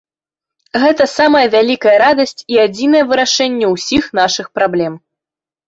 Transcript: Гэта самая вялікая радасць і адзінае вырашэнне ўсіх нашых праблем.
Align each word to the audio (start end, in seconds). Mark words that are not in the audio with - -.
Гэта 0.83 1.05
самая 1.19 1.41
вялікая 1.57 1.93
радасць 2.05 2.35
і 2.55 2.59
адзінае 2.65 3.03
вырашэнне 3.13 3.73
ўсіх 3.75 4.11
нашых 4.23 4.51
праблем. 4.59 5.01